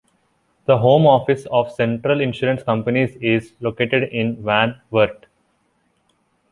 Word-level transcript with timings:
The 0.65 0.79
home 0.79 1.05
office 1.05 1.45
of 1.51 1.71
Central 1.71 2.21
Insurance 2.21 2.63
Companies 2.63 3.15
is 3.17 3.53
located 3.59 4.09
in 4.11 4.41
Van 4.43 4.81
Wert. 4.89 5.27